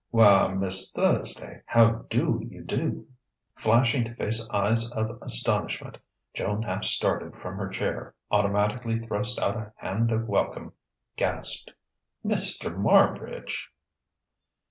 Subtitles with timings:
[0.09, 3.05] "Why, Miss Thursday, how do you do?"
[3.55, 5.99] Flashing to his face eyes of astonishment,
[6.33, 10.73] Joan half started from her chair, automatically thrust out a hand of welcome,
[11.17, 11.73] gasped:
[12.25, 12.75] "Mr.
[12.75, 13.67] Marbridge!"